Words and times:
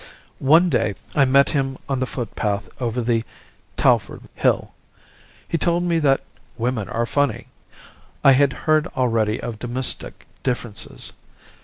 "One 0.39 0.67
day 0.67 0.95
I 1.13 1.25
met 1.25 1.49
him 1.49 1.77
on 1.87 1.99
the 1.99 2.07
footpath 2.07 2.67
over 2.81 3.03
the 3.03 3.23
Talfourd 3.77 4.21
Hill. 4.33 4.73
He 5.47 5.59
told 5.59 5.83
me 5.83 5.99
that 5.99 6.21
'women 6.57 6.87
were 6.87 7.05
funny.' 7.05 7.49
I 8.23 8.31
had 8.31 8.51
heard 8.65 8.87
already 8.97 9.39
of 9.39 9.59
domestic 9.59 10.25
differences. 10.41 11.13